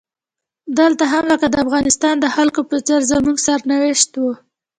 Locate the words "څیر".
2.85-3.01